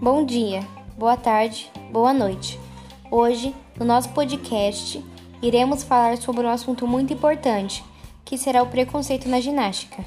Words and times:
Bom 0.00 0.24
dia, 0.24 0.60
boa 0.98 1.16
tarde, 1.16 1.70
boa 1.90 2.12
noite. 2.12 2.60
Hoje, 3.10 3.54
no 3.78 3.84
nosso 3.84 4.10
podcast, 4.10 5.02
iremos 5.42 5.82
falar 5.82 6.18
sobre 6.18 6.46
um 6.46 6.50
assunto 6.50 6.86
muito 6.86 7.12
importante, 7.12 7.84
que 8.24 8.36
será 8.36 8.62
o 8.62 8.66
preconceito 8.66 9.28
na 9.28 9.40
ginástica. 9.40 10.04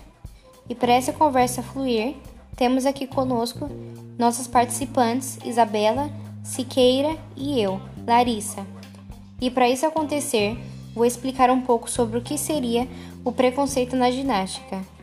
E 0.70 0.76
para 0.76 0.94
essa 0.94 1.12
conversa 1.12 1.64
fluir, 1.64 2.16
temos 2.56 2.86
aqui 2.86 3.08
conosco 3.08 3.70
nossas 4.18 4.48
participantes 4.48 5.40
Isabela, 5.44 6.10
Siqueira 6.44 7.18
e 7.36 7.60
eu, 7.60 7.82
Larissa. 8.06 8.66
E 9.42 9.50
para 9.50 9.70
isso 9.70 9.86
acontecer, 9.86 10.58
vou 10.94 11.06
explicar 11.06 11.50
um 11.50 11.62
pouco 11.62 11.90
sobre 11.90 12.18
o 12.18 12.22
que 12.22 12.38
seria 12.38 12.88
o 13.26 13.32
preconceito 13.32 13.96
na 13.96 14.10
ginástica. 14.10 14.97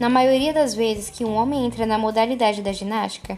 Na 0.00 0.08
maioria 0.08 0.54
das 0.54 0.74
vezes 0.74 1.10
que 1.10 1.26
um 1.26 1.34
homem 1.34 1.66
entra 1.66 1.84
na 1.84 1.98
modalidade 1.98 2.62
da 2.62 2.72
ginástica, 2.72 3.36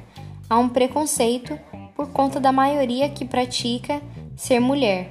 há 0.48 0.56
um 0.56 0.68
preconceito 0.68 1.58
por 1.92 2.10
conta 2.10 2.38
da 2.38 2.52
maioria 2.52 3.08
que 3.08 3.24
pratica 3.24 4.00
ser 4.36 4.60
mulher. 4.60 5.10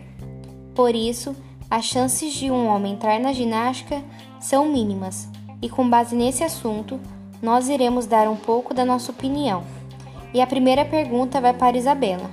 Por 0.74 0.96
isso, 0.96 1.36
as 1.70 1.84
chances 1.84 2.32
de 2.32 2.50
um 2.50 2.68
homem 2.68 2.94
entrar 2.94 3.20
na 3.20 3.34
ginástica 3.34 4.02
são 4.40 4.66
mínimas, 4.66 5.28
e 5.62 5.68
com 5.68 5.90
base 5.90 6.16
nesse 6.16 6.42
assunto, 6.42 6.98
nós 7.42 7.68
iremos 7.68 8.06
dar 8.06 8.30
um 8.30 8.38
pouco 8.38 8.74
da 8.74 8.86
nossa 8.86 9.12
opinião. 9.12 9.66
E 10.34 10.40
a 10.40 10.48
primeira 10.48 10.86
pergunta 10.86 11.42
vai 11.42 11.54
para 11.54 11.78
Isabela: 11.78 12.32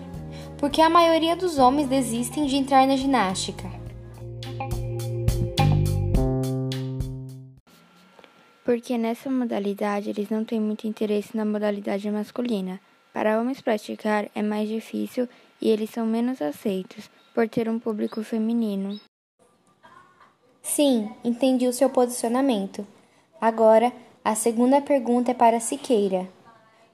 por 0.57 0.71
que 0.71 0.81
a 0.81 0.89
maioria 0.89 1.35
dos 1.35 1.59
homens 1.59 1.89
desistem 1.89 2.47
de 2.47 2.55
entrar 2.55 2.87
na 2.87 2.95
ginástica? 2.95 3.78
Porque 8.69 8.99
nessa 8.99 9.31
modalidade 9.31 10.11
eles 10.11 10.29
não 10.29 10.45
têm 10.45 10.61
muito 10.61 10.87
interesse 10.87 11.35
na 11.35 11.43
modalidade 11.43 12.11
masculina. 12.11 12.79
Para 13.15 13.41
homens 13.41 13.63
praticar 13.63 14.29
é 14.35 14.43
mais 14.43 14.69
difícil 14.69 15.27
e 15.59 15.71
eles 15.71 15.89
são 15.89 16.05
menos 16.05 16.43
aceitos 16.43 17.09
por 17.35 17.49
ter 17.49 17.67
um 17.67 17.79
público 17.79 18.23
feminino. 18.23 19.01
Sim, 20.61 21.11
entendi 21.25 21.67
o 21.67 21.73
seu 21.73 21.89
posicionamento. 21.89 22.87
Agora, 23.41 23.91
a 24.23 24.35
segunda 24.35 24.83
pergunta 24.83 25.31
é 25.31 25.35
para 25.35 25.61
Siqueira. 25.61 26.29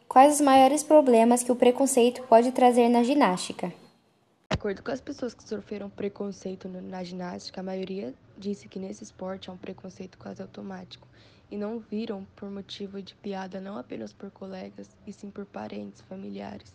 Quais 0.07 0.35
os 0.35 0.41
maiores 0.41 0.85
problemas 0.85 1.43
que 1.43 1.51
o 1.51 1.57
preconceito 1.57 2.23
pode 2.29 2.53
trazer 2.53 2.89
na 2.89 3.03
ginástica? 3.03 3.67
De 3.67 4.55
acordo 4.55 4.81
com 4.81 4.93
as 4.93 5.01
pessoas 5.01 5.35
que 5.35 5.43
sofreram 5.43 5.91
preconceito 5.91 6.69
na 6.69 7.03
ginástica, 7.03 7.61
a 7.61 7.65
maioria 7.65 8.15
disse 8.39 8.69
que 8.69 8.79
nesse 8.79 9.03
esporte 9.03 9.51
é 9.51 9.53
um 9.53 9.57
preconceito 9.57 10.17
quase 10.19 10.41
automático 10.41 11.09
e 11.51 11.57
não 11.57 11.79
viram 11.79 12.27
por 12.37 12.51
motivo 12.51 13.01
de 13.01 13.15
piada 13.15 13.61
não 13.61 13.77
apenas 13.77 14.13
por 14.13 14.31
colegas, 14.31 14.89
e 15.07 15.13
sim 15.13 15.31
por 15.31 15.45
parentes, 15.47 16.03
familiares. 16.03 16.75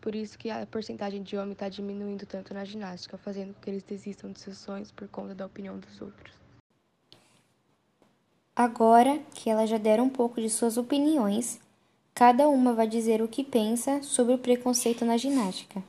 Por 0.00 0.14
isso 0.14 0.38
que 0.38 0.50
a 0.50 0.66
porcentagem 0.66 1.22
de 1.22 1.36
homens 1.36 1.52
está 1.52 1.68
diminuindo 1.68 2.26
tanto 2.26 2.52
na 2.52 2.64
ginástica, 2.64 3.16
fazendo 3.16 3.54
com 3.54 3.60
que 3.60 3.70
eles 3.70 3.82
desistam 3.82 4.30
de 4.30 4.40
seus 4.40 4.58
sonhos 4.58 4.92
por 4.92 5.08
conta 5.08 5.34
da 5.34 5.46
opinião 5.46 5.78
dos 5.78 6.00
outros. 6.00 6.34
Agora 8.54 9.18
que 9.34 9.50
elas 9.50 9.68
já 9.68 9.78
deram 9.78 10.04
um 10.04 10.10
pouco 10.10 10.40
de 10.40 10.48
suas 10.48 10.76
opiniões, 10.76 11.58
cada 12.14 12.48
uma 12.48 12.72
vai 12.72 12.86
dizer 12.86 13.20
o 13.22 13.28
que 13.28 13.42
pensa 13.42 14.02
sobre 14.02 14.34
o 14.34 14.38
preconceito 14.38 15.04
na 15.04 15.16
ginástica. 15.16 15.82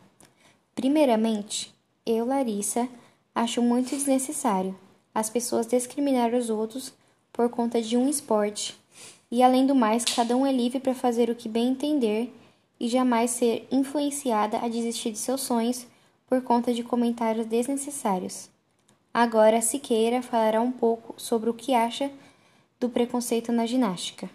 Primeiramente, 0.73 1.75
eu, 2.05 2.25
Larissa, 2.25 2.89
acho 3.35 3.61
muito 3.61 3.89
desnecessário 3.89 4.75
as 5.13 5.29
pessoas 5.29 5.67
discriminar 5.67 6.33
os 6.33 6.49
outros 6.49 6.93
por 7.35 7.49
conta 7.49 7.81
de 7.81 7.97
um 7.97 8.07
esporte. 8.07 8.79
E 9.29 9.43
além 9.43 9.67
do 9.67 9.75
mais, 9.75 10.05
cada 10.05 10.37
um 10.37 10.45
é 10.45 10.53
livre 10.53 10.79
para 10.79 10.95
fazer 10.95 11.29
o 11.29 11.35
que 11.35 11.49
bem 11.49 11.67
entender 11.67 12.33
e 12.79 12.87
jamais 12.87 13.31
ser 13.31 13.67
influenciada 13.69 14.59
a 14.59 14.69
desistir 14.69 15.11
de 15.11 15.17
seus 15.17 15.41
sonhos 15.41 15.85
por 16.27 16.41
conta 16.41 16.73
de 16.73 16.81
comentários 16.81 17.45
desnecessários. 17.45 18.49
Agora, 19.13 19.61
Siqueira 19.61 20.21
falará 20.21 20.61
um 20.61 20.71
pouco 20.71 21.13
sobre 21.17 21.49
o 21.49 21.53
que 21.53 21.73
acha 21.73 22.09
do 22.79 22.89
preconceito 22.89 23.51
na 23.51 23.65
ginástica. 23.65 24.29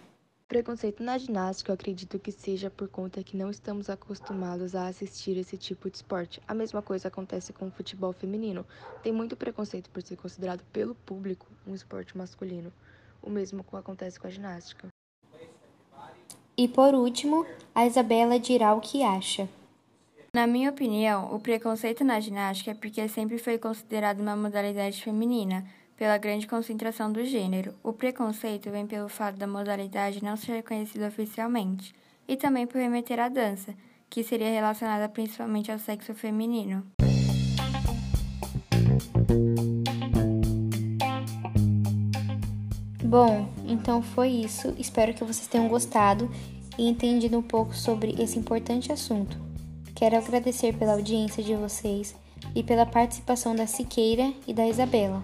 Preconceito 0.51 1.01
na 1.01 1.17
ginástica, 1.17 1.71
eu 1.71 1.75
acredito 1.75 2.19
que 2.19 2.29
seja 2.29 2.69
por 2.69 2.89
conta 2.89 3.23
que 3.23 3.37
não 3.37 3.49
estamos 3.49 3.89
acostumados 3.89 4.75
a 4.75 4.87
assistir 4.87 5.37
esse 5.37 5.55
tipo 5.55 5.89
de 5.89 5.95
esporte. 5.95 6.41
A 6.45 6.53
mesma 6.53 6.81
coisa 6.81 7.07
acontece 7.07 7.53
com 7.53 7.67
o 7.67 7.71
futebol 7.71 8.11
feminino. 8.11 8.65
Tem 9.01 9.13
muito 9.13 9.37
preconceito 9.37 9.89
por 9.89 10.03
ser 10.03 10.17
considerado 10.17 10.61
pelo 10.73 10.93
público 10.93 11.47
um 11.65 11.73
esporte 11.73 12.17
masculino. 12.17 12.69
O 13.23 13.29
mesmo 13.29 13.63
acontece 13.71 14.19
com 14.19 14.27
a 14.27 14.29
ginástica. 14.29 14.89
E 16.57 16.67
por 16.67 16.95
último, 16.95 17.45
a 17.73 17.85
Isabela 17.85 18.37
dirá 18.37 18.73
o 18.73 18.81
que 18.81 19.03
acha. 19.03 19.47
Na 20.33 20.45
minha 20.45 20.69
opinião, 20.69 21.33
o 21.33 21.39
preconceito 21.39 22.03
na 22.03 22.19
ginástica 22.19 22.71
é 22.71 22.73
porque 22.73 23.07
sempre 23.07 23.37
foi 23.37 23.57
considerado 23.57 24.19
uma 24.19 24.35
modalidade 24.35 25.01
feminina, 25.01 25.65
pela 26.01 26.17
grande 26.17 26.47
concentração 26.47 27.11
do 27.11 27.23
gênero. 27.23 27.75
O 27.83 27.93
preconceito 27.93 28.71
vem 28.71 28.87
pelo 28.87 29.07
fato 29.07 29.37
da 29.37 29.45
modalidade 29.45 30.23
não 30.23 30.35
ser 30.35 30.53
reconhecida 30.53 31.07
oficialmente, 31.07 31.93
e 32.27 32.35
também 32.35 32.65
por 32.65 32.81
remeter 32.81 33.19
à 33.19 33.29
dança, 33.29 33.75
que 34.09 34.23
seria 34.23 34.49
relacionada 34.49 35.07
principalmente 35.07 35.71
ao 35.71 35.77
sexo 35.77 36.15
feminino. 36.15 36.83
Bom, 43.03 43.47
então 43.67 44.01
foi 44.01 44.29
isso. 44.29 44.73
Espero 44.79 45.13
que 45.13 45.23
vocês 45.23 45.45
tenham 45.45 45.67
gostado 45.67 46.31
e 46.79 46.89
entendido 46.89 47.37
um 47.37 47.43
pouco 47.43 47.75
sobre 47.75 48.19
esse 48.19 48.39
importante 48.39 48.91
assunto. 48.91 49.37
Quero 49.93 50.17
agradecer 50.17 50.75
pela 50.75 50.93
audiência 50.93 51.43
de 51.43 51.53
vocês 51.53 52.15
e 52.55 52.63
pela 52.63 52.87
participação 52.87 53.55
da 53.55 53.67
Siqueira 53.67 54.33
e 54.47 54.53
da 54.55 54.67
Isabela. 54.67 55.23